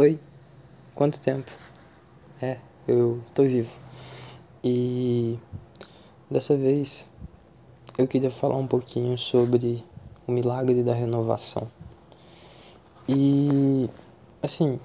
Oi, 0.00 0.16
quanto 0.94 1.20
tempo? 1.20 1.50
É, 2.40 2.58
eu 2.86 3.20
tô 3.34 3.42
vivo. 3.42 3.72
E 4.62 5.36
dessa 6.30 6.56
vez 6.56 7.10
eu 7.98 8.06
queria 8.06 8.30
falar 8.30 8.56
um 8.58 8.66
pouquinho 8.68 9.18
sobre 9.18 9.84
o 10.24 10.30
milagre 10.30 10.84
da 10.84 10.94
renovação. 10.94 11.68
E 13.08 13.90
assim, 14.40 14.78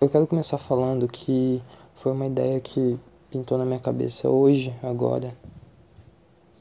eu 0.00 0.08
quero 0.08 0.26
começar 0.26 0.56
falando 0.56 1.06
que 1.06 1.62
foi 1.96 2.12
uma 2.12 2.24
ideia 2.24 2.58
que 2.60 2.98
pintou 3.28 3.58
na 3.58 3.66
minha 3.66 3.78
cabeça 3.78 4.30
hoje, 4.30 4.74
agora, 4.82 5.36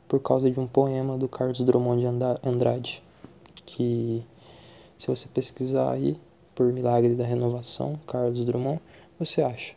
por 0.05 0.19
causa 0.19 0.51
de 0.51 0.59
um 0.59 0.67
poema 0.67 1.17
do 1.17 1.29
Carlos 1.29 1.61
Drummond 1.61 2.01
de 2.01 2.07
Andrade, 2.45 3.01
que 3.65 4.25
se 5.01 5.07
você 5.07 5.27
pesquisar 5.27 5.93
aí 5.93 6.15
por 6.53 6.71
Milagre 6.71 7.15
da 7.15 7.25
Renovação, 7.25 7.99
Carlos 8.05 8.45
Drummond, 8.45 8.79
você 9.17 9.41
acha. 9.41 9.73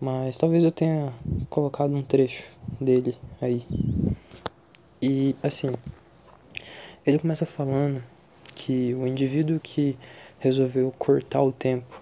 Mas 0.00 0.38
talvez 0.38 0.64
eu 0.64 0.72
tenha 0.72 1.12
colocado 1.50 1.94
um 1.94 2.00
trecho 2.00 2.44
dele 2.80 3.14
aí. 3.42 3.62
E 5.02 5.36
assim, 5.42 5.70
ele 7.04 7.18
começa 7.18 7.44
falando 7.44 8.02
que 8.54 8.94
o 8.94 9.06
indivíduo 9.06 9.60
que 9.60 9.98
resolveu 10.38 10.90
cortar 10.98 11.42
o 11.42 11.52
tempo 11.52 12.00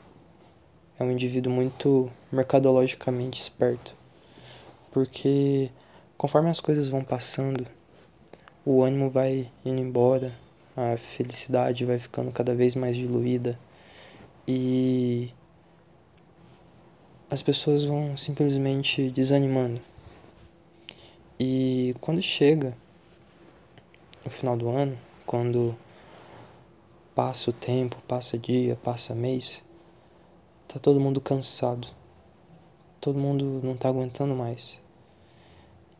é 1.00 1.02
um 1.02 1.10
indivíduo 1.10 1.52
muito 1.52 2.08
mercadologicamente 2.30 3.40
esperto. 3.40 3.92
Porque 4.92 5.68
conforme 6.16 6.48
as 6.48 6.60
coisas 6.60 6.88
vão 6.88 7.02
passando, 7.02 7.66
o 8.64 8.84
ânimo 8.84 9.10
vai 9.10 9.50
indo 9.64 9.80
embora, 9.80 10.32
a 10.76 10.96
felicidade 10.96 11.84
vai 11.84 11.98
ficando 11.98 12.32
cada 12.32 12.54
vez 12.54 12.74
mais 12.74 12.96
diluída 12.96 13.58
e 14.46 15.30
as 17.30 17.42
pessoas 17.42 17.84
vão 17.84 18.16
simplesmente 18.16 19.10
desanimando. 19.10 19.80
E 21.38 21.94
quando 22.00 22.22
chega 22.22 22.76
no 24.24 24.30
final 24.30 24.56
do 24.56 24.68
ano, 24.68 24.98
quando 25.26 25.76
passa 27.14 27.50
o 27.50 27.52
tempo, 27.52 27.96
passa 28.06 28.38
dia, 28.38 28.76
passa 28.76 29.14
mês, 29.14 29.62
tá 30.68 30.78
todo 30.78 31.00
mundo 31.00 31.20
cansado. 31.20 31.88
Todo 33.00 33.18
mundo 33.18 33.60
não 33.64 33.76
tá 33.76 33.88
aguentando 33.88 34.34
mais. 34.34 34.80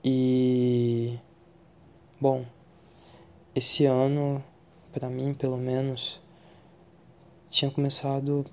E 0.05 1.19
bom, 2.21 2.45
esse 3.55 3.87
ano 3.87 4.43
para 4.93 5.09
mim 5.09 5.33
pelo 5.33 5.57
menos, 5.57 6.21
tinha 7.49 7.71
começado 7.71 8.45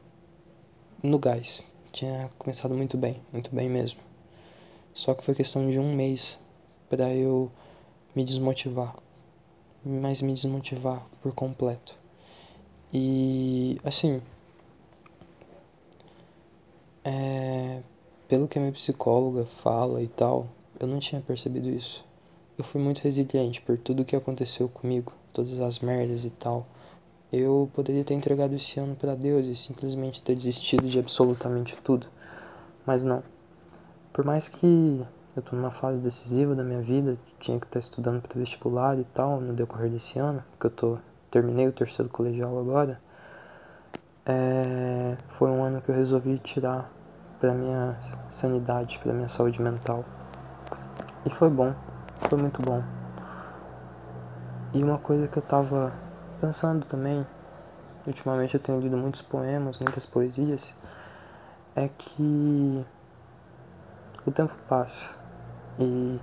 no 1.04 1.20
gás. 1.20 1.62
Tinha 1.92 2.30
começado 2.38 2.73
muito 2.73 2.98
bem, 2.98 3.22
muito 3.31 3.54
bem 3.54 3.70
mesmo. 3.70 4.00
Só 4.94 5.14
que 5.14 5.23
foi 5.23 5.36
questão 5.36 5.70
de 5.70 5.78
um 5.80 5.94
mês 5.94 6.40
para 6.90 7.14
eu 7.14 7.52
me 8.16 8.23
desmotivar, 8.23 8.96
mas 9.84 10.22
me 10.22 10.34
desmotivar 10.34 11.06
por 11.22 11.34
completo. 11.34 11.98
E 12.94 13.80
assim, 13.84 14.22
é, 17.03 17.81
pelo 18.28 18.48
que 18.48 18.58
a 18.58 18.62
minha 18.62 18.74
psicóloga 18.74 19.46
fala 19.46 20.02
e 20.02 20.08
tal, 20.08 20.48
eu 20.80 20.88
não 20.88 21.00
tinha 21.00 21.22
percebido 21.22 21.70
isso. 21.70 22.06
Eu 22.58 22.64
fui 22.64 22.81
muito 22.81 23.00
resiliente 23.00 23.62
por 23.62 23.78
tudo 23.78 24.06
que 24.06 24.16
aconteceu 24.16 24.68
comigo 24.70 25.14
todas 25.33 25.59
as 25.59 25.80
merdas 25.80 26.25
e 26.25 26.30
tal. 26.30 26.66
Eu 27.31 27.69
poderia 27.73 28.03
ter 28.03 28.16
entregado 28.16 28.55
esse 28.55 28.80
ano 28.80 28.95
para 28.95 29.16
Deus 29.16 29.45
e 29.47 29.55
simplesmente 29.55 30.22
ter 30.22 30.33
desistido 30.33 30.88
de 30.88 30.97
absolutamente 30.99 31.77
tudo. 31.77 32.08
Mas 32.85 33.03
não. 33.03 33.22
Por 34.11 34.25
mais 34.25 34.47
que 34.47 35.06
eu 35.35 35.41
tô 35.44 35.56
numa 35.56 35.72
fase 35.72 36.01
decisiva 36.01 36.56
da 36.56 36.63
minha 36.63 36.81
vida, 36.81 37.18
tinha 37.39 37.59
que 37.59 37.66
estar 37.66 37.79
estudando 37.79 38.22
para 38.22 38.38
vestibular 38.38 38.97
e 38.97 39.03
tal 39.03 39.39
no 39.39 39.53
decorrer 39.53 39.89
desse 39.89 40.18
ano, 40.18 40.44
que 40.59 40.66
eu 40.66 40.72
tô 40.72 40.97
terminei 41.29 41.68
o 41.68 41.72
terceiro 41.72 42.09
colegial 42.09 42.57
agora. 42.59 43.00
É, 44.25 45.16
foi 45.29 45.50
um 45.50 45.63
ano 45.63 45.81
que 45.81 45.89
eu 45.89 45.95
resolvi 45.95 46.38
tirar 46.39 46.91
para 47.39 47.53
minha 47.53 47.97
sanidade, 48.29 49.00
para 49.00 49.13
minha 49.13 49.29
saúde 49.29 49.62
mental. 49.62 50.03
E 51.25 51.29
foi 51.29 51.50
bom, 51.50 51.73
foi 52.28 52.38
muito 52.38 52.62
bom. 52.62 52.99
E 54.72 54.84
uma 54.84 55.00
coisa 55.00 55.28
que 55.28 55.40
eu 55.40 55.41
tava 55.41 55.91
pensando 56.40 56.85
também, 56.85 57.25
ultimamente 58.06 58.53
eu 58.53 58.59
tenho 58.59 58.80
lido 58.80 58.96
muitos 58.96 59.24
poemas, 59.24 59.80
muitas 59.80 60.06
poesias, 60.06 60.75
é 61.75 61.88
que 61.88 62.85
o 64.28 64.31
tempo 64.31 64.56
passa 64.68 65.09
e 65.80 66.19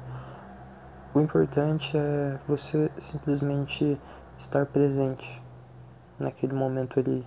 o 1.12 1.21
importante 1.21 1.97
é 1.99 2.39
você 2.47 2.89
simplesmente 3.01 3.99
estar 4.39 4.65
presente 4.67 5.43
naquele 6.17 6.53
momento 6.53 7.01
ali. 7.01 7.27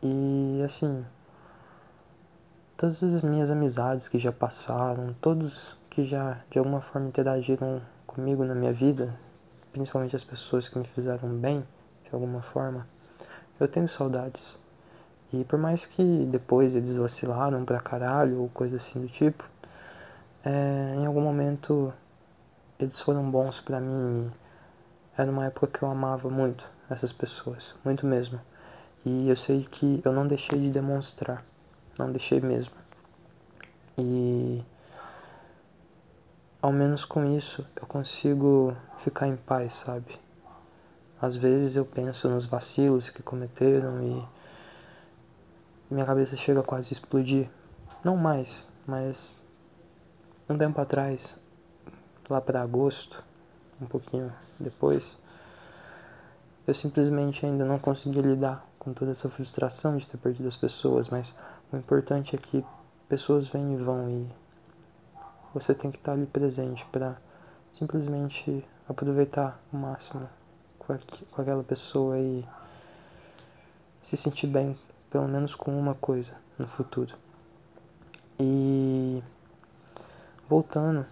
E 0.00 0.62
assim, 0.64 1.04
todas 2.76 3.02
as 3.02 3.22
minhas 3.22 3.50
amizades 3.50 4.06
que 4.06 4.20
já 4.20 4.30
passaram, 4.30 5.12
todos 5.20 5.76
que 5.90 6.04
já 6.04 6.38
de 6.48 6.60
alguma 6.60 6.80
forma 6.80 7.08
interagiram 7.08 7.82
comigo 8.06 8.44
na 8.44 8.54
minha 8.54 8.72
vida, 8.72 9.12
principalmente 9.72 10.16
as 10.16 10.24
pessoas 10.24 10.68
que 10.68 10.78
me 10.78 10.84
fizeram 10.84 11.28
bem, 11.28 11.64
de 12.04 12.14
alguma 12.14 12.42
forma, 12.42 12.86
eu 13.60 13.68
tenho 13.68 13.88
saudades. 13.88 14.58
E 15.32 15.44
por 15.44 15.58
mais 15.58 15.84
que 15.84 16.02
depois 16.26 16.74
eles 16.74 16.96
vacilaram 16.96 17.64
pra 17.64 17.80
caralho 17.80 18.40
ou 18.40 18.48
coisa 18.48 18.76
assim 18.76 19.00
do 19.00 19.08
tipo, 19.08 19.44
é, 20.44 20.94
em 20.96 21.06
algum 21.06 21.20
momento 21.20 21.92
eles 22.78 22.98
foram 22.98 23.30
bons 23.30 23.60
para 23.60 23.80
mim. 23.80 24.30
Era 25.16 25.30
uma 25.30 25.46
época 25.46 25.66
que 25.66 25.82
eu 25.82 25.90
amava 25.90 26.30
muito 26.30 26.70
essas 26.88 27.12
pessoas, 27.12 27.74
muito 27.84 28.06
mesmo. 28.06 28.40
E 29.04 29.28
eu 29.28 29.36
sei 29.36 29.66
que 29.70 30.00
eu 30.04 30.12
não 30.12 30.26
deixei 30.26 30.58
de 30.58 30.70
demonstrar, 30.70 31.44
não 31.98 32.10
deixei 32.10 32.40
mesmo. 32.40 32.74
E 33.98 34.62
ao 36.60 36.72
menos 36.72 37.04
com 37.04 37.24
isso 37.24 37.64
eu 37.76 37.86
consigo 37.86 38.76
ficar 38.98 39.28
em 39.28 39.36
paz, 39.36 39.74
sabe? 39.74 40.18
Às 41.20 41.36
vezes 41.36 41.76
eu 41.76 41.84
penso 41.84 42.28
nos 42.28 42.44
vacilos 42.44 43.10
que 43.10 43.22
cometeram 43.22 44.02
e 44.02 44.24
minha 45.90 46.04
cabeça 46.04 46.36
chega 46.36 46.62
quase 46.62 46.90
a 46.90 46.92
explodir. 46.92 47.48
Não 48.04 48.16
mais, 48.16 48.66
mas 48.86 49.28
um 50.48 50.56
tempo 50.56 50.80
atrás, 50.80 51.36
lá 52.28 52.40
para 52.40 52.62
agosto, 52.62 53.22
um 53.80 53.86
pouquinho 53.86 54.32
depois, 54.58 55.16
eu 56.66 56.74
simplesmente 56.74 57.46
ainda 57.46 57.64
não 57.64 57.78
consegui 57.78 58.20
lidar 58.20 58.66
com 58.78 58.92
toda 58.92 59.12
essa 59.12 59.28
frustração 59.28 59.96
de 59.96 60.08
ter 60.08 60.16
perdido 60.16 60.48
as 60.48 60.56
pessoas, 60.56 61.08
mas 61.08 61.34
o 61.72 61.76
importante 61.76 62.36
é 62.36 62.38
que 62.38 62.64
pessoas 63.08 63.48
vêm 63.48 63.74
e 63.74 63.76
vão 63.76 64.08
e 64.08 64.47
você 65.60 65.74
tem 65.74 65.90
que 65.90 65.98
estar 65.98 66.12
ali 66.12 66.26
presente 66.26 66.86
para 66.86 67.16
simplesmente 67.72 68.64
aproveitar 68.88 69.60
o 69.72 69.76
máximo 69.76 70.28
com, 70.78 70.96
com 71.32 71.42
aquela 71.42 71.62
pessoa 71.62 72.18
e 72.18 72.44
se 74.02 74.16
sentir 74.16 74.46
bem, 74.46 74.78
pelo 75.10 75.28
menos 75.28 75.54
com 75.54 75.76
uma 75.78 75.94
coisa 75.94 76.32
no 76.58 76.66
futuro. 76.66 77.14
E 78.38 79.22
voltando 80.48 81.04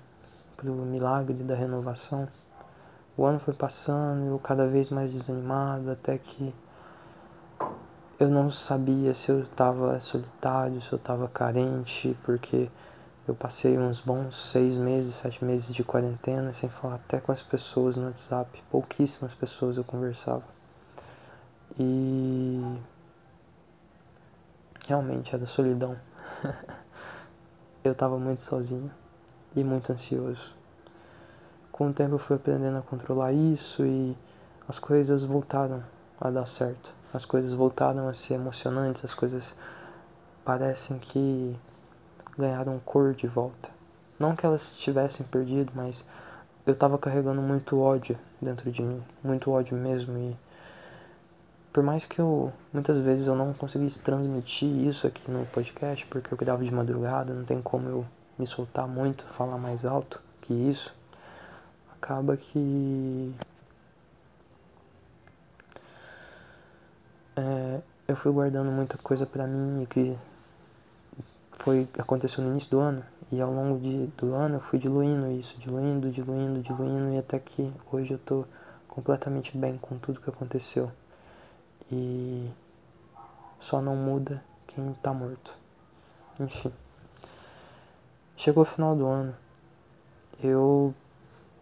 para 0.56 0.70
o 0.70 0.74
milagre 0.74 1.42
da 1.42 1.54
renovação, 1.54 2.28
o 3.16 3.24
ano 3.24 3.40
foi 3.40 3.52
passando, 3.52 4.26
eu 4.26 4.38
cada 4.38 4.66
vez 4.66 4.90
mais 4.90 5.10
desanimado, 5.10 5.90
até 5.90 6.16
que 6.16 6.54
eu 8.18 8.28
não 8.28 8.50
sabia 8.50 9.14
se 9.14 9.30
eu 9.30 9.40
estava 9.42 10.00
solitário, 10.00 10.80
se 10.80 10.92
eu 10.92 10.96
estava 10.96 11.28
carente, 11.28 12.16
porque 12.24 12.70
eu 13.26 13.34
passei 13.34 13.76
uns 13.76 14.00
bons 14.00 14.36
seis 14.36 14.76
meses, 14.76 15.16
sete 15.16 15.44
meses 15.44 15.74
de 15.74 15.82
quarentena 15.82 16.52
sem 16.52 16.68
falar 16.68 16.94
até 16.94 17.18
com 17.18 17.32
as 17.32 17.42
pessoas 17.42 17.96
no 17.96 18.06
WhatsApp. 18.06 18.62
Pouquíssimas 18.70 19.34
pessoas 19.34 19.76
eu 19.76 19.82
conversava. 19.82 20.44
E 21.76 22.78
realmente 24.86 25.34
era 25.34 25.44
solidão. 25.44 25.96
eu 27.82 27.92
estava 27.92 28.16
muito 28.16 28.42
sozinho 28.42 28.90
e 29.56 29.64
muito 29.64 29.92
ansioso. 29.92 30.54
Com 31.72 31.88
o 31.88 31.92
tempo 31.92 32.14
eu 32.14 32.18
fui 32.18 32.36
aprendendo 32.36 32.78
a 32.78 32.82
controlar 32.82 33.32
isso 33.32 33.84
e 33.84 34.16
as 34.68 34.78
coisas 34.78 35.24
voltaram 35.24 35.82
a 36.20 36.30
dar 36.30 36.46
certo. 36.46 36.94
As 37.12 37.24
coisas 37.24 37.52
voltaram 37.52 38.08
a 38.08 38.14
ser 38.14 38.34
emocionantes, 38.34 39.04
as 39.04 39.14
coisas 39.14 39.56
parecem 40.44 40.98
que 40.98 41.58
ganharam 42.38 42.78
cor 42.84 43.14
de 43.14 43.26
volta. 43.26 43.70
Não 44.18 44.34
que 44.34 44.46
elas 44.46 44.70
tivessem 44.76 45.26
perdido, 45.26 45.72
mas 45.74 46.04
eu 46.66 46.74
tava 46.74 46.98
carregando 46.98 47.40
muito 47.40 47.78
ódio 47.78 48.18
dentro 48.40 48.70
de 48.70 48.82
mim, 48.82 49.02
muito 49.22 49.50
ódio 49.50 49.76
mesmo 49.76 50.16
e 50.18 50.36
por 51.72 51.82
mais 51.82 52.06
que 52.06 52.18
eu 52.18 52.50
muitas 52.72 52.98
vezes 52.98 53.26
eu 53.26 53.34
não 53.34 53.52
conseguisse 53.52 54.00
transmitir 54.00 54.68
isso 54.68 55.06
aqui 55.06 55.30
no 55.30 55.44
podcast, 55.46 56.06
porque 56.06 56.32
eu 56.32 56.38
gravo 56.38 56.64
de 56.64 56.72
madrugada, 56.72 57.34
não 57.34 57.44
tem 57.44 57.60
como 57.60 57.88
eu 57.88 58.06
me 58.38 58.46
soltar 58.46 58.88
muito, 58.88 59.24
falar 59.26 59.58
mais 59.58 59.84
alto 59.84 60.20
que 60.40 60.54
isso, 60.54 60.94
acaba 61.92 62.36
que 62.36 63.34
é, 67.36 67.80
eu 68.08 68.16
fui 68.16 68.32
guardando 68.32 68.70
muita 68.70 68.96
coisa 68.98 69.26
para 69.26 69.46
mim 69.46 69.82
e 69.82 69.86
que 69.86 70.16
foi 71.56 71.88
aconteceu 71.98 72.44
no 72.44 72.50
início 72.50 72.70
do 72.70 72.78
ano 72.78 73.02
e 73.32 73.40
ao 73.40 73.52
longo 73.52 73.80
de, 73.80 74.06
do 74.18 74.34
ano 74.34 74.56
eu 74.56 74.60
fui 74.60 74.78
diluindo 74.78 75.30
isso, 75.32 75.58
diluindo, 75.58 76.10
diluindo, 76.10 76.60
diluindo 76.60 77.12
e 77.12 77.18
até 77.18 77.38
que 77.38 77.72
hoje 77.90 78.12
eu 78.12 78.18
tô 78.18 78.44
completamente 78.86 79.56
bem 79.56 79.76
com 79.76 79.98
tudo 79.98 80.20
que 80.20 80.30
aconteceu. 80.30 80.90
E 81.90 82.48
só 83.58 83.80
não 83.80 83.96
muda 83.96 84.42
quem 84.66 84.92
tá 85.02 85.12
morto. 85.12 85.56
Enfim. 86.38 86.72
Chegou 88.36 88.62
o 88.62 88.66
final 88.66 88.94
do 88.94 89.06
ano. 89.06 89.34
Eu 90.42 90.94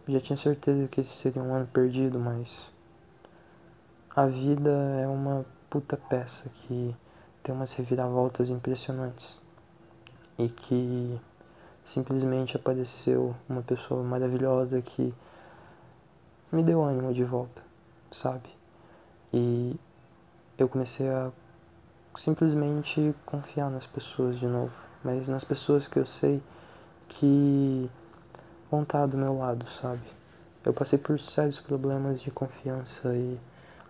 já 0.07 0.19
tinha 0.19 0.37
certeza 0.37 0.87
que 0.87 1.01
esse 1.01 1.11
seria 1.11 1.41
um 1.41 1.53
ano 1.53 1.67
perdido, 1.67 2.19
mas 2.19 2.69
a 4.15 4.27
vida 4.27 4.71
é 5.01 5.07
uma 5.07 5.45
puta 5.69 5.97
peça 5.97 6.49
que 6.49 6.95
tem 7.41 7.55
umas 7.55 7.73
reviravoltas 7.73 8.49
impressionantes 8.49 9.44
e 10.37 10.49
que 10.49 11.19
simplesmente 11.83 12.55
apareceu 12.55 13.35
uma 13.47 13.61
pessoa 13.61 14.03
maravilhosa 14.03 14.81
que 14.81 15.13
me 16.51 16.63
deu 16.63 16.83
ânimo 16.83 17.13
de 17.13 17.23
volta, 17.23 17.61
sabe? 18.11 18.49
E 19.33 19.75
eu 20.57 20.67
comecei 20.67 21.07
a 21.09 21.31
simplesmente 22.15 23.13
confiar 23.25 23.69
nas 23.69 23.85
pessoas 23.85 24.39
de 24.39 24.47
novo, 24.47 24.73
mas 25.03 25.27
nas 25.27 25.43
pessoas 25.43 25.87
que 25.87 25.99
eu 25.99 26.05
sei 26.05 26.41
que 27.07 27.89
vão 28.71 28.83
estar 28.83 29.05
do 29.05 29.17
meu 29.17 29.37
lado, 29.37 29.67
sabe? 29.69 30.01
Eu 30.65 30.73
passei 30.73 30.97
por 30.97 31.19
sérios 31.19 31.59
problemas 31.59 32.19
de 32.21 32.31
confiança 32.31 33.13
e 33.13 33.39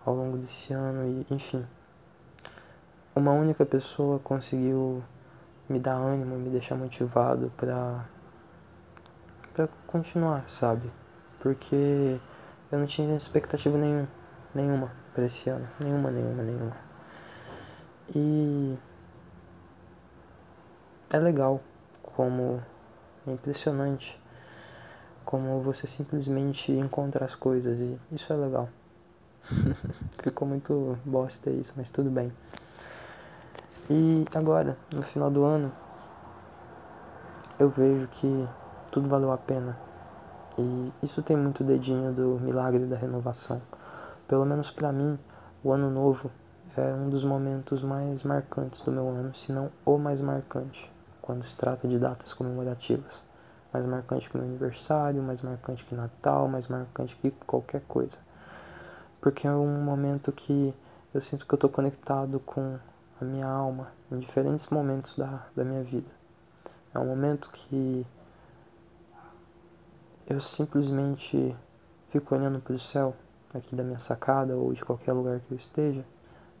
ao 0.04 0.14
longo 0.14 0.36
desse 0.36 0.72
ano 0.72 1.24
e 1.30 1.34
enfim. 1.34 1.64
Uma 3.14 3.32
única 3.32 3.64
pessoa 3.64 4.18
conseguiu 4.18 5.02
me 5.68 5.78
dar 5.78 5.94
ânimo, 5.94 6.36
me 6.36 6.50
deixar 6.50 6.76
motivado 6.76 7.52
para 7.56 8.04
para 9.54 9.68
continuar, 9.86 10.48
sabe? 10.50 10.90
Porque 11.40 12.20
eu 12.70 12.78
não 12.78 12.86
tinha 12.86 13.16
expectativa 13.16 13.78
nenhuma, 13.78 14.08
nenhuma 14.54 14.92
para 15.14 15.24
esse 15.24 15.48
ano, 15.48 15.66
nenhuma, 15.80 16.10
nenhuma, 16.10 16.42
nenhuma. 16.42 16.76
E 18.14 18.76
é 21.10 21.18
legal 21.18 21.60
como 22.02 22.62
é 23.26 23.32
impressionante 23.32 24.20
como 25.24 25.60
você 25.60 25.88
simplesmente 25.88 26.70
encontra 26.70 27.24
as 27.24 27.34
coisas 27.34 27.80
e 27.80 27.98
isso 28.12 28.32
é 28.32 28.36
legal. 28.36 28.68
Ficou 30.22 30.46
muito 30.46 30.96
bosta 31.04 31.50
isso, 31.50 31.72
mas 31.76 31.90
tudo 31.90 32.10
bem. 32.10 32.32
E 33.88 34.26
agora, 34.34 34.76
no 34.92 35.00
final 35.00 35.30
do 35.30 35.44
ano, 35.44 35.70
eu 37.56 37.70
vejo 37.70 38.08
que 38.08 38.48
tudo 38.90 39.08
valeu 39.08 39.30
a 39.30 39.38
pena. 39.38 39.78
E 40.58 40.92
isso 41.02 41.22
tem 41.22 41.36
muito 41.36 41.62
dedinho 41.62 42.12
do 42.12 42.40
milagre 42.40 42.84
da 42.84 42.96
renovação. 42.96 43.62
Pelo 44.26 44.44
menos 44.44 44.70
para 44.70 44.90
mim, 44.90 45.16
o 45.62 45.70
ano 45.70 45.88
novo 45.88 46.32
é 46.76 46.92
um 46.92 47.08
dos 47.08 47.22
momentos 47.22 47.80
mais 47.80 48.24
marcantes 48.24 48.80
do 48.80 48.90
meu 48.90 49.08
ano, 49.08 49.32
se 49.36 49.52
não 49.52 49.70
o 49.84 49.96
mais 49.98 50.20
marcante, 50.20 50.92
quando 51.22 51.44
se 51.44 51.56
trata 51.56 51.86
de 51.86 51.96
datas 51.96 52.32
comemorativas. 52.32 53.22
Mais 53.72 53.86
marcante 53.86 54.28
que 54.28 54.36
meu 54.36 54.46
aniversário, 54.46 55.22
mais 55.22 55.42
marcante 55.42 55.84
que 55.84 55.94
Natal, 55.94 56.48
mais 56.48 56.66
marcante 56.66 57.14
que 57.16 57.30
qualquer 57.46 57.82
coisa. 57.82 58.18
Porque 59.20 59.46
é 59.46 59.50
um 59.52 59.80
momento 59.84 60.32
que 60.32 60.74
eu 61.14 61.20
sinto 61.20 61.46
que 61.46 61.54
eu 61.54 61.56
estou 61.56 61.70
conectado 61.70 62.40
com 62.40 62.78
a 63.20 63.24
minha 63.24 63.46
alma 63.46 63.92
em 64.10 64.18
diferentes 64.18 64.68
momentos 64.68 65.16
da, 65.16 65.46
da 65.54 65.64
minha 65.64 65.82
vida. 65.82 66.10
É 66.94 66.98
um 66.98 67.06
momento 67.06 67.50
que 67.50 68.06
eu 70.26 70.40
simplesmente 70.40 71.56
fico 72.08 72.34
olhando 72.34 72.60
para 72.60 72.74
o 72.74 72.78
céu 72.78 73.14
aqui 73.54 73.74
da 73.74 73.84
minha 73.84 73.98
sacada 73.98 74.56
ou 74.56 74.72
de 74.72 74.84
qualquer 74.84 75.12
lugar 75.12 75.40
que 75.40 75.52
eu 75.52 75.56
esteja, 75.56 76.04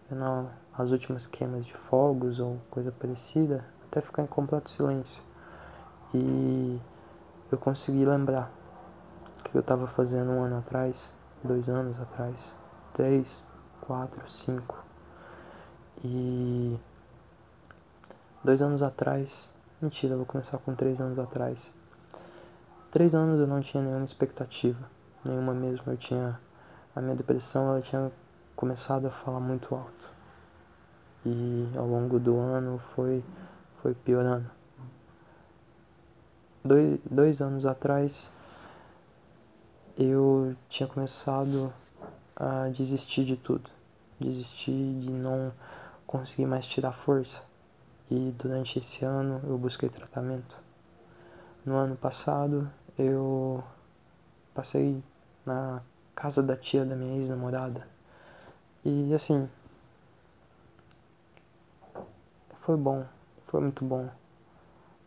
vendo 0.08 0.48
as 0.76 0.90
últimas 0.90 1.26
queimas 1.26 1.66
de 1.66 1.74
fogos 1.74 2.38
ou 2.38 2.60
coisa 2.70 2.92
parecida, 2.92 3.64
até 3.84 4.00
ficar 4.00 4.22
em 4.22 4.26
completo 4.26 4.70
silêncio. 4.70 5.22
E 6.14 6.80
eu 7.50 7.58
consegui 7.58 8.04
lembrar 8.04 8.52
o 9.38 9.42
que 9.42 9.56
eu 9.56 9.60
estava 9.60 9.86
fazendo 9.86 10.30
um 10.30 10.42
ano 10.42 10.58
atrás, 10.58 11.12
dois 11.42 11.68
anos 11.68 11.98
atrás, 12.00 12.54
três, 12.92 13.44
quatro, 13.80 14.28
cinco. 14.28 14.84
E 16.04 16.78
dois 18.44 18.60
anos 18.62 18.82
atrás, 18.82 19.48
mentira, 19.80 20.14
eu 20.14 20.18
vou 20.18 20.26
começar 20.26 20.58
com 20.58 20.74
três 20.74 21.00
anos 21.00 21.18
atrás. 21.18 21.72
Três 22.90 23.14
anos 23.14 23.40
eu 23.40 23.46
não 23.46 23.60
tinha 23.60 23.82
nenhuma 23.82 24.04
expectativa, 24.04 24.90
nenhuma 25.24 25.52
mesmo. 25.52 25.84
Eu 25.86 25.96
tinha 25.96 26.40
a 26.94 27.00
minha 27.00 27.16
depressão, 27.16 27.68
ela 27.70 27.80
tinha 27.80 28.10
começado 28.54 29.06
a 29.06 29.10
falar 29.10 29.40
muito 29.40 29.74
alto. 29.74 30.10
E 31.24 31.68
ao 31.76 31.86
longo 31.86 32.18
do 32.18 32.38
ano 32.38 32.78
foi 32.94 33.22
foi 33.82 33.94
piorando. 33.94 34.50
Dois, 36.64 36.98
dois 37.08 37.40
anos 37.40 37.64
atrás 37.64 38.30
eu 39.96 40.56
tinha 40.68 40.88
começado 40.88 41.72
a 42.34 42.68
desistir 42.68 43.24
de 43.24 43.36
tudo, 43.36 43.70
desistir 44.20 44.72
de 45.00 45.10
não 45.10 45.52
consegui 46.06 46.46
mais 46.46 46.66
tirar 46.66 46.92
força. 46.92 47.42
E 48.10 48.32
durante 48.38 48.78
esse 48.78 49.04
ano 49.04 49.40
eu 49.44 49.58
busquei 49.58 49.88
tratamento. 49.88 50.56
No 51.64 51.74
ano 51.74 51.96
passado 51.96 52.70
eu 52.98 53.62
passei 54.54 55.02
na 55.44 55.82
casa 56.14 56.42
da 56.42 56.56
tia 56.56 56.84
da 56.84 56.94
minha 56.94 57.16
ex-namorada. 57.16 57.86
E 58.84 59.12
assim, 59.12 59.48
foi 62.54 62.76
bom, 62.76 63.04
foi 63.42 63.60
muito 63.60 63.84
bom. 63.84 64.08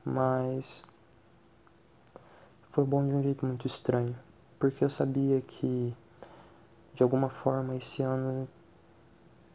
Mas 0.04 0.84
foi 2.70 2.84
bom 2.84 3.06
de 3.06 3.12
um 3.12 3.24
jeito 3.24 3.46
muito 3.46 3.66
estranho, 3.68 4.16
porque 4.60 4.84
eu 4.84 4.90
sabia 4.90 5.42
que 5.42 5.94
de 6.94 7.04
alguma 7.04 7.30
forma 7.30 7.76
esse 7.76 8.02
ano 8.02 8.48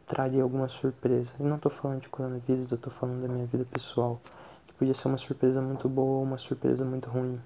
traria 0.05 0.43
alguma 0.43 0.67
surpresa. 0.67 1.33
E 1.39 1.43
não 1.43 1.57
tô 1.57 1.69
falando 1.69 2.01
de 2.01 2.09
coronavírus, 2.09 2.71
eu 2.71 2.77
tô 2.77 2.89
falando 2.89 3.21
da 3.21 3.27
minha 3.27 3.45
vida 3.45 3.65
pessoal. 3.65 4.21
Que 4.67 4.73
podia 4.73 4.93
ser 4.93 5.07
uma 5.07 5.17
surpresa 5.17 5.61
muito 5.61 5.89
boa 5.89 6.17
ou 6.19 6.23
uma 6.23 6.37
surpresa 6.37 6.85
muito 6.85 7.09
ruim. 7.09 7.41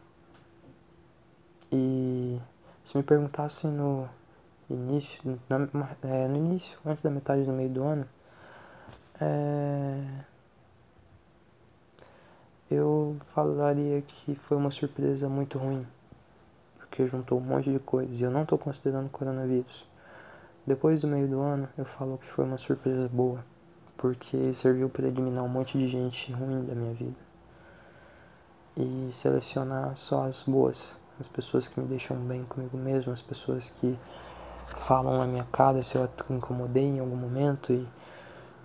E 1.71 2.39
se 2.83 2.97
me 2.97 3.03
perguntassem 3.03 3.71
no 3.71 4.09
início, 4.69 5.39
na, 5.49 5.89
é, 6.03 6.27
no 6.27 6.37
início, 6.37 6.77
antes 6.85 7.03
da 7.03 7.09
metade 7.09 7.43
do 7.43 7.51
meio 7.51 7.69
do 7.69 7.83
ano, 7.83 8.07
é, 9.21 10.03
eu 12.69 13.17
falaria 13.27 14.01
que 14.01 14.35
foi 14.35 14.57
uma 14.57 14.71
surpresa 14.71 15.29
muito 15.29 15.57
ruim. 15.57 15.85
Porque 16.77 17.05
juntou 17.05 17.39
um 17.39 17.41
monte 17.41 17.71
de 17.71 17.79
coisas 17.79 18.19
e 18.19 18.23
eu 18.23 18.31
não 18.31 18.45
tô 18.45 18.57
considerando 18.57 19.09
coronavírus. 19.09 19.88
Depois 20.69 21.01
do 21.01 21.07
meio 21.07 21.27
do 21.27 21.41
ano, 21.41 21.67
eu 21.75 21.83
falo 21.83 22.19
que 22.19 22.27
foi 22.27 22.45
uma 22.45 22.59
surpresa 22.59 23.09
boa, 23.11 23.43
porque 23.97 24.53
serviu 24.53 24.87
para 24.87 25.07
eliminar 25.07 25.43
um 25.43 25.47
monte 25.47 25.79
de 25.79 25.87
gente 25.87 26.31
ruim 26.31 26.63
da 26.63 26.75
minha 26.75 26.93
vida 26.93 27.17
e 28.77 29.09
selecionar 29.11 29.97
só 29.97 30.27
as 30.27 30.43
boas, 30.43 30.95
as 31.19 31.27
pessoas 31.27 31.67
que 31.67 31.79
me 31.79 31.87
deixam 31.87 32.15
bem 32.17 32.45
comigo 32.45 32.77
mesmo, 32.77 33.11
as 33.11 33.19
pessoas 33.19 33.67
que 33.67 33.97
falam 34.63 35.17
na 35.17 35.25
minha 35.25 35.43
cara 35.45 35.81
se 35.81 35.95
eu 35.95 36.07
incomodei 36.29 36.83
em 36.83 36.99
algum 36.99 37.15
momento 37.15 37.73
e 37.73 37.87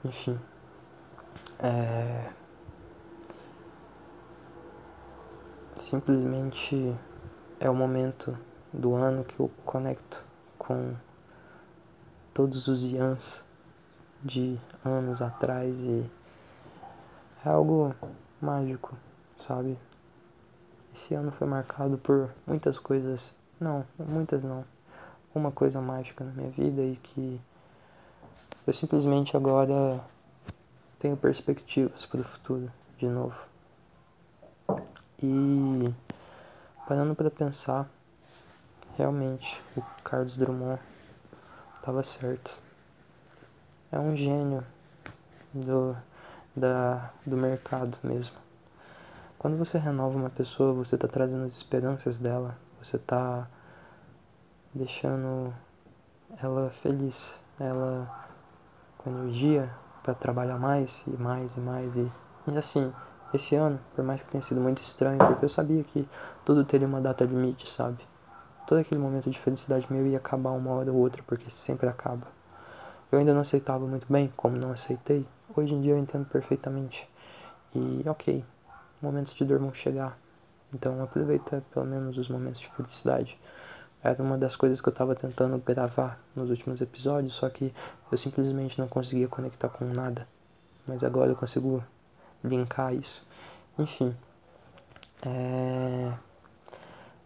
enfim. 0.04 0.38
É... 1.58 2.28
Simplesmente 5.76 6.94
é 7.58 7.70
o 7.70 7.75
momento 7.75 8.37
do 8.75 8.94
ano 8.94 9.25
que 9.25 9.40
eu 9.40 9.50
conecto 9.64 10.23
com 10.58 10.94
todos 12.34 12.66
os 12.66 12.82
Ians 12.82 13.44
de 14.22 14.58
anos 14.84 15.22
atrás 15.22 15.78
e 15.78 16.04
é 17.46 17.48
algo 17.48 17.94
mágico, 18.42 18.96
sabe? 19.36 19.78
Esse 20.92 21.14
ano 21.14 21.30
foi 21.30 21.46
marcado 21.46 21.96
por 21.96 22.30
muitas 22.44 22.78
coisas, 22.78 23.32
não, 23.60 23.86
muitas 23.96 24.42
não, 24.42 24.64
uma 25.32 25.52
coisa 25.52 25.80
mágica 25.80 26.24
na 26.24 26.32
minha 26.32 26.50
vida 26.50 26.82
e 26.82 26.96
que 26.96 27.40
Eu 28.66 28.72
simplesmente 28.72 29.36
agora 29.36 30.02
tenho 30.98 31.16
perspectivas 31.16 32.06
para 32.06 32.20
o 32.20 32.24
futuro 32.24 32.72
de 32.98 33.06
novo. 33.06 33.38
E 35.22 35.94
parando 36.88 37.14
para 37.14 37.30
pensar, 37.30 37.86
realmente 38.96 39.60
o 39.76 39.82
Carlos 40.02 40.36
Drummond 40.36 40.80
estava 41.84 42.02
certo. 42.02 42.50
É 43.92 43.98
um 43.98 44.16
gênio 44.16 44.64
do, 45.52 45.94
da, 46.56 47.10
do 47.26 47.36
mercado 47.36 47.98
mesmo. 48.02 48.34
Quando 49.38 49.58
você 49.58 49.76
renova 49.76 50.16
uma 50.16 50.30
pessoa, 50.30 50.72
você 50.72 50.94
está 50.94 51.06
trazendo 51.06 51.44
as 51.44 51.54
esperanças 51.54 52.18
dela, 52.18 52.56
você 52.82 52.96
está 52.96 53.46
deixando 54.72 55.52
ela 56.42 56.70
feliz, 56.70 57.38
ela 57.60 58.26
com 58.96 59.10
energia 59.10 59.70
para 60.02 60.14
trabalhar 60.14 60.58
mais 60.58 61.04
e 61.06 61.10
mais 61.10 61.54
e 61.54 61.60
mais 61.60 61.98
e, 61.98 62.10
e 62.48 62.56
assim, 62.56 62.90
esse 63.34 63.54
ano, 63.56 63.78
por 63.94 64.02
mais 64.02 64.22
que 64.22 64.30
tenha 64.30 64.42
sido 64.42 64.58
muito 64.58 64.82
estranho, 64.82 65.18
porque 65.18 65.44
eu 65.44 65.50
sabia 65.50 65.84
que 65.84 66.08
tudo 66.46 66.64
teria 66.64 66.88
uma 66.88 67.02
data 67.02 67.24
limite, 67.26 67.70
sabe? 67.70 67.98
Todo 68.66 68.78
aquele 68.78 69.00
momento 69.00 69.30
de 69.30 69.38
felicidade 69.38 69.87
meu 69.90 70.06
ia 70.06 70.16
acabar 70.16 70.50
uma 70.50 70.71
hora 70.71 70.90
ou 70.90 70.99
outra, 70.99 71.23
porque 71.26 71.50
sempre 71.50 71.88
acaba. 71.88 72.26
Eu 73.12 73.18
ainda 73.18 73.35
não 73.35 73.42
aceitava 73.42 73.87
muito 73.87 74.06
bem, 74.11 74.33
como 74.37 74.56
não 74.56 74.73
aceitei. 74.73 75.26
Hoje 75.56 75.75
em 75.75 75.80
dia 75.80 75.92
eu 75.92 75.99
entendo 75.99 76.25
perfeitamente. 76.25 77.09
E 77.75 78.02
ok, 78.06 78.44
momentos 79.00 79.35
de 79.35 79.44
dor 79.44 79.59
vão 79.59 79.73
chegar. 79.75 80.18
Então 80.73 81.02
aproveita 81.02 81.62
pelo 81.73 81.87
menos 81.87 82.16
os 82.18 82.28
momentos 82.28 82.61
de 82.61 82.68
felicidade. 82.68 83.38
Era 84.02 84.23
uma 84.23 84.37
das 84.37 84.56
coisas 84.56 84.80
que 84.80 84.88
eu 84.88 84.92
estava 84.92 85.14
tentando 85.14 85.56
gravar 85.59 86.18
nos 86.37 86.50
últimos 86.50 86.80
episódios, 86.80 87.35
só 87.35 87.49
que 87.49 87.73
eu 88.12 88.18
simplesmente 88.18 88.78
não 88.78 88.88
conseguia 88.88 89.28
conectar 89.28 89.68
com 89.68 89.85
nada. 89.87 90.26
Mas 90.87 91.02
agora 91.02 91.30
eu 91.30 91.37
consigo 91.37 91.83
linkar 92.42 92.94
isso. 92.94 93.25
Enfim. 93.78 94.14
É... 95.25 96.12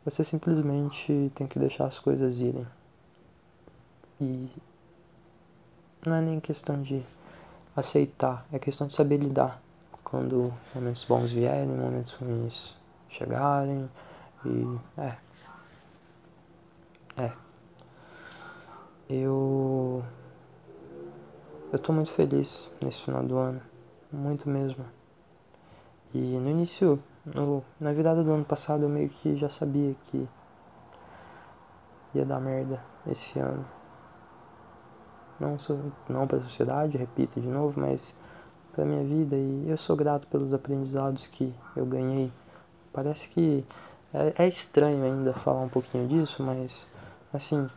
Você 0.09 0.25
simplesmente 0.25 1.31
tem 1.35 1.47
que 1.47 1.59
deixar 1.59 1.85
as 1.85 1.99
coisas 1.99 2.41
irem. 2.41 2.67
E 4.19 4.49
não 6.07 6.15
é 6.17 6.23
nem 6.23 6.41
questão 6.41 6.81
de 6.81 7.05
aceitar, 7.77 8.47
é 8.51 8.59
questão 8.59 8.87
de 8.87 8.95
saber 8.95 9.19
lidar 9.19 9.61
quando 10.03 10.51
momentos 10.75 11.05
bons 11.05 11.31
vierem, 11.31 11.67
momentos 11.67 12.15
ruins 12.15 12.75
chegarem 13.11 13.87
e 14.47 14.79
é. 14.97 15.17
É. 17.19 17.33
Eu 19.11 20.03
eu 21.71 21.79
tô 21.79 21.93
muito 21.93 22.11
feliz 22.13 22.71
nesse 22.81 23.03
final 23.03 23.23
do 23.23 23.37
ano, 23.37 23.61
muito 24.11 24.49
mesmo. 24.49 24.87
E 26.15 26.19
no 26.19 26.49
início 26.49 26.99
no, 27.35 27.65
na 27.81 27.93
virada 27.93 28.23
do 28.23 28.33
ano 28.33 28.45
passado 28.45 28.83
eu 28.83 28.89
meio 28.89 29.09
que 29.09 29.37
já 29.37 29.49
sabia 29.49 29.95
que 30.05 30.29
ia 32.15 32.25
dar 32.25 32.41
merda 32.41 32.83
esse 33.07 33.39
ano. 33.39 33.65
Não, 35.39 35.57
não 36.09 36.27
para 36.27 36.39
a 36.39 36.43
sociedade, 36.43 36.99
repito 36.99 37.41
de 37.41 37.49
novo, 37.49 37.81
mas 37.81 38.15
para 38.73 38.85
minha 38.85 39.05
vida 39.05 39.37
e 39.37 39.69
eu 39.69 39.77
sou 39.77 39.97
grato 39.97 40.27
pelos 40.27 40.53
aprendizados 40.53 41.27
que 41.27 41.55
eu 41.77 41.87
ganhei. 41.87 42.33
Parece 42.93 43.29
que 43.29 43.65
é, 44.13 44.45
é 44.45 44.49
estranho 44.49 45.05
ainda 45.05 45.33
falar 45.33 45.61
um 45.61 45.69
pouquinho 45.69 46.09
disso, 46.09 46.43
mas 46.43 46.87
assim, 47.33 47.69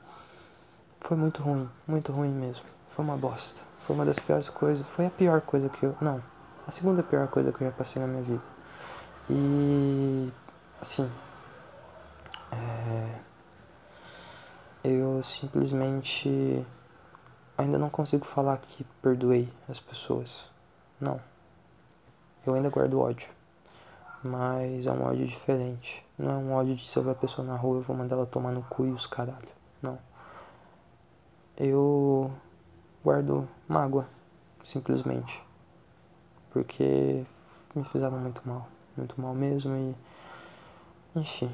foi 1.00 1.18
muito 1.18 1.42
ruim, 1.42 1.70
muito 1.88 2.12
ruim 2.12 2.32
mesmo. 2.32 2.66
Foi 2.90 3.04
uma 3.04 3.18
bosta. 3.18 3.62
Foi 3.80 3.96
uma 3.96 4.06
das 4.06 4.20
piores 4.20 4.48
coisas. 4.50 4.86
Foi 4.88 5.06
a 5.06 5.10
pior 5.10 5.42
coisa 5.42 5.68
que 5.70 5.86
eu. 5.86 5.96
Não, 6.00 6.22
a 6.68 6.72
segunda 6.72 7.04
pior 7.04 7.28
coisa 7.28 7.52
que 7.52 7.64
eu 7.64 7.68
já 7.68 7.74
passei 7.74 8.02
na 8.02 8.08
minha 8.08 8.24
vida. 8.24 8.51
E 9.34 10.30
assim, 10.82 11.10
é, 12.52 13.20
eu 14.84 15.24
simplesmente 15.24 16.68
ainda 17.58 17.78
não 17.78 17.90
consigo 17.90 18.26
falar 18.26 18.58
que 18.58 18.84
perdoei 19.02 19.48
as 19.70 19.80
pessoas. 19.80 20.52
Não. 21.00 21.18
Eu 22.46 22.56
ainda 22.56 22.70
guardo 22.70 23.00
ódio. 23.00 23.30
Mas 24.22 24.86
é 24.86 24.92
um 24.92 25.02
ódio 25.02 25.26
diferente. 25.26 26.06
Não 26.18 26.32
é 26.32 26.34
um 26.34 26.54
ódio 26.54 26.76
de 26.76 26.86
se 26.86 26.98
eu 26.98 27.04
ver 27.04 27.12
a 27.12 27.16
pessoa 27.16 27.48
na 27.48 27.56
rua 27.56 27.78
eu 27.78 27.84
vou 27.84 27.96
mandar 27.96 28.18
ela 28.18 28.26
tomar 28.26 28.52
no 28.52 28.64
cu 28.64 28.86
e 28.86 28.92
os 28.92 29.08
caralho. 29.08 29.48
Não. 29.82 29.98
Eu 31.56 32.30
guardo 33.02 33.48
mágoa, 33.66 34.06
simplesmente. 34.62 35.42
Porque 36.52 37.26
me 37.74 37.86
fizeram 37.86 38.18
muito 38.18 38.42
mal 38.46 38.68
muito 39.02 39.20
mal 39.20 39.34
mesmo 39.34 39.76
e. 39.76 41.20
Enfim. 41.20 41.52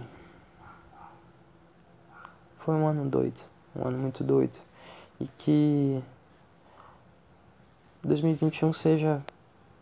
Foi 2.59 2.75
um 2.75 2.85
ano 2.85 3.09
doido. 3.09 3.39
Um 3.75 3.87
ano 3.87 3.97
muito 3.97 4.23
doido. 4.23 4.57
E 5.19 5.27
que 5.37 6.03
2021 8.03 8.73
seja 8.73 9.23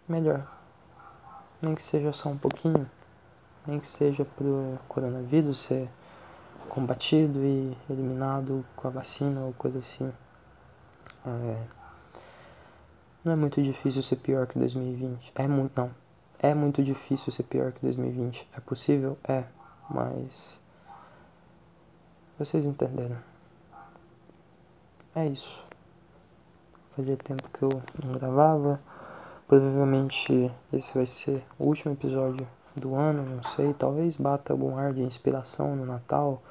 melhor. 0.07 0.47
Nem 1.61 1.73
que 1.73 1.81
seja 1.81 2.13
só 2.13 2.29
um 2.29 2.37
pouquinho. 2.37 2.89
Nem 3.65 3.79
que 3.79 3.87
seja 3.87 4.23
pro 4.23 4.77
coronavírus 4.87 5.59
ser 5.59 5.89
combatido 6.69 7.43
e 7.43 7.75
eliminado 7.89 8.63
com 8.75 8.87
a 8.87 8.91
vacina 8.91 9.41
ou 9.41 9.53
coisa 9.53 9.79
assim. 9.79 10.13
É, 11.25 11.63
não 13.23 13.33
é 13.33 13.35
muito 13.35 13.61
difícil 13.61 14.03
ser 14.03 14.17
pior 14.17 14.45
que 14.45 14.59
2020. 14.59 15.33
É 15.35 15.47
muito, 15.47 15.81
não. 15.81 16.04
É 16.39 16.53
muito 16.53 16.83
difícil 16.83 17.31
ser 17.31 17.43
pior 17.43 17.71
que 17.71 17.81
2020. 17.81 18.47
É 18.55 18.59
possível? 18.59 19.17
É, 19.27 19.43
mas. 19.89 20.59
Vocês 22.37 22.65
entenderam. 22.65 23.17
É 25.15 25.25
isso. 25.25 25.63
Fazia 26.89 27.15
tempo 27.17 27.49
que 27.49 27.63
eu 27.63 27.81
não 28.03 28.11
gravava. 28.11 28.79
Provavelmente 29.47 30.51
esse 30.73 30.93
vai 30.93 31.05
ser 31.05 31.43
o 31.57 31.65
último 31.65 31.93
episódio 31.93 32.47
do 32.75 32.95
ano, 32.95 33.23
não 33.23 33.43
sei. 33.43 33.73
Talvez 33.73 34.17
bata 34.17 34.51
algum 34.51 34.77
ar 34.77 34.91
de 34.93 35.01
inspiração 35.01 35.75
no 35.75 35.85
Natal. 35.85 36.41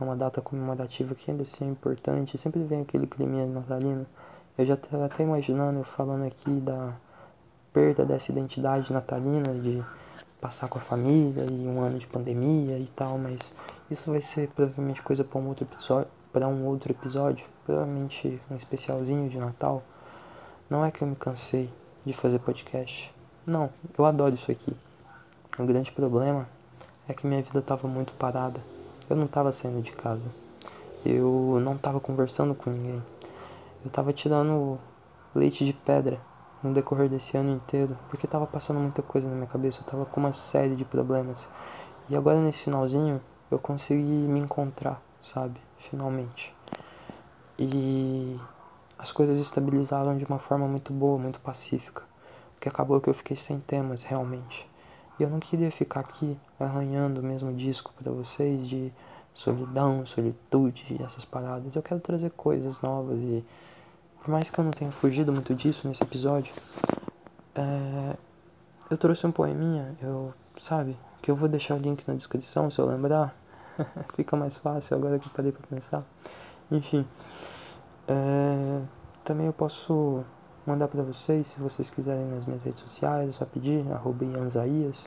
É 0.00 0.04
uma 0.04 0.16
data 0.16 0.40
comemorativa 0.40 1.14
que 1.14 1.30
ainda 1.30 1.42
assim 1.42 1.66
é 1.66 1.68
importante. 1.68 2.38
Sempre 2.38 2.64
vem 2.64 2.80
aquele 2.80 3.06
clima 3.06 3.46
natalino. 3.46 4.06
Eu 4.56 4.66
já 4.66 4.74
estava 4.74 5.06
até 5.06 5.22
imaginando 5.22 5.78
eu 5.78 5.84
falando 5.84 6.24
aqui 6.24 6.60
da 6.60 6.96
perda 7.72 8.04
dessa 8.04 8.32
identidade 8.32 8.92
natalina 8.92 9.54
de 9.54 9.82
passar 10.40 10.68
com 10.68 10.78
a 10.78 10.82
família 10.82 11.44
e 11.50 11.66
um 11.66 11.80
ano 11.80 11.98
de 11.98 12.06
pandemia 12.06 12.78
e 12.78 12.86
tal, 12.88 13.18
mas 13.18 13.52
isso 13.90 14.10
vai 14.10 14.22
ser 14.22 14.48
provavelmente 14.48 15.02
coisa 15.02 15.24
para 15.24 15.38
um 15.38 15.48
outro 15.48 15.64
episódio, 15.64 16.08
para 16.32 16.46
um 16.46 16.66
outro 16.66 16.92
episódio, 16.92 17.46
provavelmente 17.64 18.40
um 18.50 18.56
especialzinho 18.56 19.28
de 19.28 19.38
Natal. 19.38 19.82
Não 20.70 20.84
é 20.84 20.90
que 20.90 21.02
eu 21.02 21.08
me 21.08 21.16
cansei 21.16 21.70
de 22.04 22.12
fazer 22.12 22.38
podcast. 22.38 23.12
Não, 23.46 23.70
eu 23.96 24.04
adoro 24.04 24.34
isso 24.34 24.50
aqui. 24.50 24.76
O 25.58 25.64
grande 25.64 25.90
problema 25.90 26.46
é 27.08 27.14
que 27.14 27.26
minha 27.26 27.42
vida 27.42 27.58
estava 27.58 27.88
muito 27.88 28.12
parada. 28.12 28.60
Eu 29.08 29.16
não 29.16 29.24
estava 29.24 29.52
saindo 29.52 29.80
de 29.82 29.92
casa. 29.92 30.26
Eu 31.04 31.58
não 31.62 31.74
estava 31.74 31.98
conversando 31.98 32.54
com 32.54 32.70
ninguém. 32.70 33.02
Eu 33.82 33.88
estava 33.88 34.12
tirando 34.12 34.78
leite 35.34 35.64
de 35.64 35.72
pedra 35.72 36.20
no 36.62 36.72
decorrer 36.72 37.08
desse 37.08 37.36
ano 37.36 37.50
inteiro, 37.50 37.96
porque 38.08 38.26
tava 38.26 38.46
passando 38.46 38.80
muita 38.80 39.02
coisa 39.02 39.28
na 39.28 39.34
minha 39.34 39.46
cabeça, 39.46 39.80
eu 39.80 39.84
tava 39.84 40.04
com 40.04 40.20
uma 40.20 40.32
série 40.32 40.74
de 40.74 40.84
problemas. 40.84 41.48
E 42.08 42.16
agora 42.16 42.40
nesse 42.40 42.60
finalzinho 42.60 43.20
eu 43.50 43.58
consegui 43.58 44.02
me 44.02 44.40
encontrar, 44.40 45.00
sabe? 45.20 45.60
Finalmente. 45.78 46.54
E 47.58 48.38
as 48.98 49.12
coisas 49.12 49.36
estabilizaram 49.38 50.16
de 50.16 50.24
uma 50.24 50.38
forma 50.38 50.66
muito 50.66 50.92
boa, 50.92 51.18
muito 51.18 51.40
pacífica. 51.40 52.02
Porque 52.54 52.68
acabou 52.68 53.00
que 53.00 53.08
eu 53.08 53.14
fiquei 53.14 53.36
sem 53.36 53.60
temas 53.60 54.02
realmente. 54.02 54.68
E 55.18 55.22
eu 55.22 55.30
não 55.30 55.38
queria 55.38 55.70
ficar 55.70 56.00
aqui 56.00 56.38
arranhando 56.58 57.20
o 57.20 57.24
mesmo 57.24 57.52
disco 57.52 57.92
para 57.96 58.10
vocês 58.10 58.66
de 58.68 58.92
solidão, 59.32 60.04
solitude 60.04 61.00
essas 61.04 61.24
paradas. 61.24 61.74
Eu 61.74 61.82
quero 61.82 62.00
trazer 62.00 62.30
coisas 62.30 62.80
novas 62.80 63.18
e 63.20 63.44
por 64.20 64.30
mais 64.30 64.50
que 64.50 64.58
eu 64.58 64.64
não 64.64 64.70
tenha 64.70 64.92
fugido 64.92 65.32
muito 65.32 65.54
disso 65.54 65.88
nesse 65.88 66.02
episódio, 66.02 66.52
é, 67.54 68.16
eu 68.90 68.96
trouxe 68.96 69.26
um 69.26 69.32
poeminha, 69.32 69.96
eu, 70.00 70.32
sabe, 70.58 70.96
que 71.22 71.30
eu 71.30 71.36
vou 71.36 71.48
deixar 71.48 71.74
o 71.74 71.78
link 71.78 72.06
na 72.06 72.14
descrição 72.14 72.70
se 72.70 72.78
eu 72.78 72.86
lembrar. 72.86 73.34
Fica 74.14 74.36
mais 74.36 74.56
fácil 74.56 74.96
agora 74.96 75.18
que 75.18 75.26
eu 75.26 75.32
parei 75.32 75.52
pra 75.52 75.66
pensar. 75.66 76.04
Enfim, 76.70 77.06
é, 78.06 78.80
também 79.24 79.46
eu 79.46 79.52
posso 79.52 80.24
mandar 80.66 80.88
para 80.88 81.02
vocês, 81.02 81.48
se 81.48 81.60
vocês 81.60 81.88
quiserem 81.90 82.26
nas 82.26 82.46
minhas 82.46 82.62
redes 82.62 82.80
sociais, 82.80 83.28
é 83.30 83.32
só 83.32 83.44
pedir, 83.44 83.90
arroba 83.92 84.24
Ianzaías. 84.24 85.06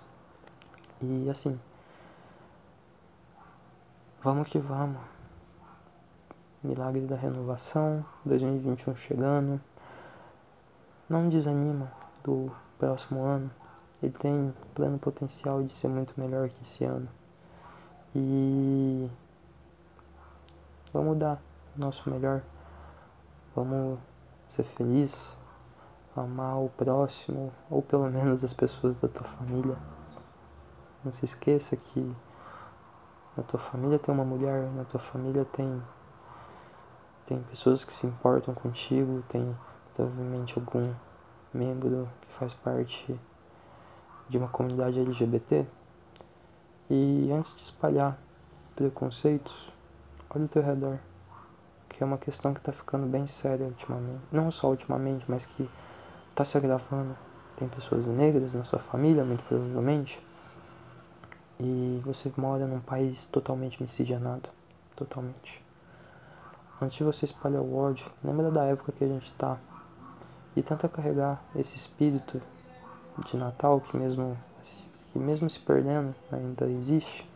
E 1.02 1.30
assim, 1.30 1.60
vamos 4.24 4.50
que 4.50 4.60
vamos. 4.60 5.02
Milagre 6.64 7.08
da 7.08 7.16
renovação, 7.16 8.06
2021 8.24 8.96
chegando. 8.96 9.60
não 11.10 11.28
desanima 11.28 11.92
do 12.24 12.52
próximo 12.78 13.24
ano. 13.24 13.50
Ele 14.02 14.12
tem 14.12 14.54
pleno 14.76 15.00
potencial 15.00 15.64
de 15.64 15.74
ser 15.74 15.88
muito 15.88 16.14
melhor 16.16 16.50
que 16.50 16.62
esse 16.62 16.84
ano. 16.84 17.10
E 18.16 19.10
vamos 20.94 21.18
dar 21.18 21.42
o 21.76 21.82
nosso 21.82 22.08
melhor. 22.08 22.44
Vamos 23.56 23.98
ser 24.48 24.62
felizes, 24.62 25.36
amar 26.16 26.58
o 26.58 26.70
próximo, 26.70 27.52
ou 27.72 27.82
pelo 27.82 28.08
menos 28.08 28.44
as 28.44 28.54
pessoas 28.54 28.98
da 28.98 29.08
tua 29.08 29.26
família. 29.26 29.76
Não 31.04 31.12
se 31.12 31.26
esqueça 31.26 31.76
que 31.76 32.16
na 33.36 33.42
tua 33.42 33.60
família 33.60 33.98
tem 33.98 34.14
uma 34.14 34.24
mulher, 34.24 34.70
na 34.74 34.84
tua 34.84 35.00
família 35.00 35.44
tem 35.44 35.82
tem 37.26 37.42
pessoas 37.44 37.84
que 37.84 37.94
se 37.94 38.06
importam 38.06 38.54
contigo, 38.54 39.24
tem 39.30 39.56
provavelmente 39.94 40.58
algum 40.58 40.94
membro 41.54 42.10
que 42.22 42.34
faz 42.34 42.54
parte 42.54 43.20
de 44.28 44.38
uma 44.38 44.48
comunidade 44.48 45.00
LGBT. 45.00 45.66
E 46.90 47.32
antes 47.32 47.56
de 47.56 47.64
espalhar 47.64 48.18
preconceitos, 48.76 49.72
olha 50.30 50.44
ao 50.44 50.50
teu 50.50 50.62
redor, 50.62 50.98
que 51.88 52.04
é 52.04 52.06
uma 52.06 52.18
questão 52.18 52.54
que 52.54 52.60
está 52.60 52.72
ficando 52.72 53.06
bem 53.06 53.28
séria 53.28 53.66
ultimamente. 53.66 54.22
Não 54.32 54.50
só 54.52 54.70
ultimamente, 54.70 55.26
mas 55.28 55.46
que 55.46 55.70
está 56.30 56.44
se 56.44 56.58
agravando. 56.58 57.16
Tem 57.56 57.68
pessoas 57.68 58.08
negras 58.08 58.54
na 58.54 58.66
sua 58.66 58.80
família, 58.80 59.24
muito 59.24 59.44
provavelmente. 59.44 60.22
E 61.60 62.02
você 62.04 62.32
mora 62.36 62.66
num 62.66 62.80
país 62.80 63.26
totalmente 63.26 63.82
miscigenado. 63.82 64.50
Totalmente. 64.96 65.64
Antes 66.82 66.98
de 66.98 67.04
você 67.04 67.26
espalhar 67.26 67.62
o 67.62 67.78
ódio, 67.78 68.08
lembra 68.24 68.50
da 68.50 68.64
época 68.64 68.92
que 68.92 69.04
a 69.04 69.08
gente 69.08 69.26
está 69.26 69.56
e 70.56 70.64
tenta 70.64 70.90
carregar 70.90 71.40
esse 71.56 71.78
espírito 71.78 72.42
de 73.24 73.38
Natal 73.38 73.80
que 73.80 73.96
mesmo 73.96 74.36
que 75.14 75.20
mesmo 75.20 75.48
se 75.48 75.60
perdendo 75.60 76.16
ainda 76.32 76.66
existe. 76.66 77.30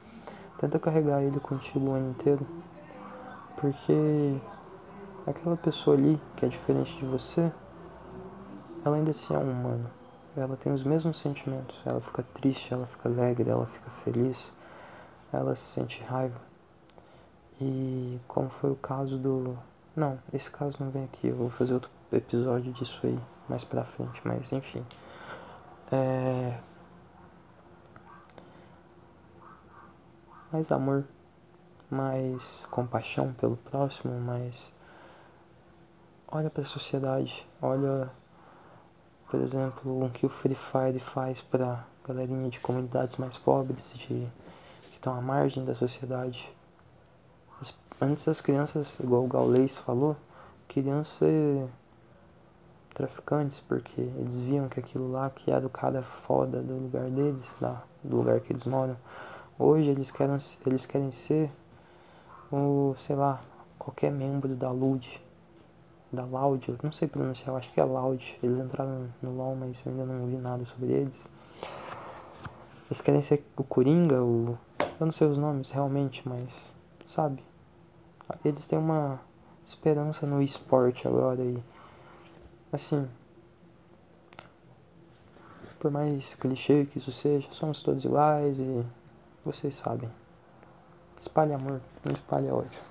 Tenta 0.58 0.80
carregar 0.80 1.22
ele 1.22 1.40
contigo 1.40 1.92
o 1.92 1.94
ano 1.94 2.10
inteiro, 2.10 2.44
porque 3.56 4.36
aquela 5.28 5.56
pessoa 5.56 5.96
ali 5.96 6.20
que 6.36 6.44
é 6.44 6.50
diferente 6.50 6.98
de 6.98 7.06
você, 7.06 7.52
ela 8.84 8.96
ainda 8.96 9.12
assim 9.12 9.36
é 9.36 9.38
um 9.38 9.52
humano. 9.52 9.92
Ela 10.36 10.58
tem 10.58 10.74
os 10.74 10.84
mesmos 10.84 11.20
sentimentos. 11.20 11.80
Ela 11.86 12.02
fica 12.02 12.24
triste, 12.34 12.74
ela 12.74 12.88
fica 12.88 13.08
alegre, 13.08 13.48
ela 13.48 13.68
fica 13.68 13.92
feliz, 13.92 14.52
ela 15.32 15.56
se 15.56 15.62
sente 15.62 16.02
raiva 16.02 16.54
e 17.59 18.19
como 18.27 18.50
foi 18.50 18.71
o 18.71 18.75
caso 18.75 19.17
do. 19.17 19.57
Não, 19.95 20.19
esse 20.33 20.50
caso 20.50 20.77
não 20.79 20.89
vem 20.89 21.05
aqui, 21.05 21.27
eu 21.27 21.35
vou 21.35 21.50
fazer 21.50 21.74
outro 21.74 21.89
episódio 22.12 22.71
disso 22.74 23.00
aí 23.03 23.17
mais 23.47 23.63
pra 23.63 23.83
frente, 23.83 24.21
mas 24.25 24.51
enfim. 24.51 24.85
É. 25.91 26.57
Mais 30.51 30.71
amor, 30.71 31.05
mais 31.89 32.65
compaixão 32.71 33.33
pelo 33.33 33.57
próximo, 33.57 34.19
mais. 34.19 34.74
Olha 36.27 36.50
para 36.50 36.63
a 36.63 36.65
sociedade, 36.65 37.47
olha, 37.62 38.09
por 39.29 39.39
exemplo, 39.39 40.05
o 40.05 40.09
que 40.09 40.25
o 40.25 40.29
Free 40.29 40.55
Fire 40.55 41.00
faz 41.00 41.41
para 41.41 41.85
galerinha 42.05 42.50
de 42.50 42.59
comunidades 42.59 43.17
mais 43.17 43.38
pobres, 43.38 43.93
de 43.93 44.07
que 44.07 44.29
estão 44.91 45.17
à 45.17 45.21
margem 45.21 45.63
da 45.63 45.75
sociedade 45.75 46.51
Antes 48.01 48.27
as 48.27 48.41
crianças, 48.41 49.00
igual 49.00 49.24
o 49.24 49.27
Gaulês 49.27 49.77
falou, 49.77 50.17
queriam 50.67 51.03
ser 51.03 51.65
traficantes, 52.93 53.62
porque 53.62 54.01
eles 54.01 54.39
viam 54.39 54.67
que 54.67 54.79
aquilo 54.79 55.12
lá 55.12 55.29
que 55.29 55.50
era 55.50 55.65
o 55.65 55.69
cara 55.69 56.01
foda 56.01 56.61
do 56.61 56.74
lugar 56.74 57.09
deles, 57.09 57.50
lá, 57.61 57.83
do 58.03 58.18
lugar 58.18 58.39
que 58.41 58.51
eles 58.51 58.65
moram. 58.65 58.98
Hoje 59.57 59.89
eles 59.89 60.11
querem, 60.11 60.37
eles 60.65 60.85
querem 60.85 61.11
ser 61.11 61.50
o, 62.51 62.94
sei 62.98 63.15
lá, 63.15 63.41
qualquer 63.79 64.11
membro 64.11 64.55
da 64.55 64.72
LUD, 64.72 65.22
da 66.11 66.24
Loud, 66.24 66.70
eu 66.70 66.77
não 66.81 66.91
sei 66.91 67.07
pronunciar, 67.07 67.50
eu 67.50 67.57
acho 67.57 67.72
que 67.72 67.79
é 67.79 67.83
Loud. 67.83 68.39
Eles 68.41 68.57
entraram 68.57 69.07
no 69.22 69.35
LoL, 69.35 69.55
mas 69.55 69.81
eu 69.85 69.91
ainda 69.91 70.05
não 70.05 70.25
vi 70.27 70.37
nada 70.37 70.63
sobre 70.65 70.91
eles. 70.91 71.25
Eles 72.87 73.01
querem 73.01 73.22
ser 73.22 73.46
o 73.57 73.63
Coringa, 73.63 74.22
o. 74.22 74.57
Eu 74.79 75.05
não 75.05 75.11
sei 75.11 75.27
os 75.27 75.37
nomes 75.37 75.70
realmente, 75.72 76.27
mas. 76.27 76.75
Sabe? 77.05 77.44
eles 78.44 78.68
têm 78.68 78.79
uma 78.79 79.20
esperança 79.65 80.25
no 80.25 80.41
esporte 80.41 81.07
agora 81.07 81.41
e 81.41 81.63
assim 82.72 83.07
por 85.79 85.91
mais 85.91 86.33
clichê 86.33 86.85
que 86.85 86.98
isso 86.98 87.11
seja, 87.11 87.48
somos 87.51 87.83
todos 87.83 88.03
iguais 88.03 88.59
e 88.59 88.83
vocês 89.44 89.75
sabem. 89.75 90.09
Espalhe 91.20 91.53
amor, 91.53 91.79
não 92.03 92.11
espalhe 92.11 92.50
ódio. 92.50 92.81